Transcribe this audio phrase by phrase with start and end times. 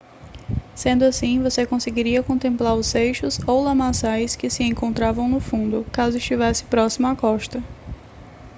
[0.73, 6.17] sendo assim você conseguiria contemplar os seixos ou lamaçais que se encontravam no fundo caso
[6.17, 7.61] estivesse próximo à costa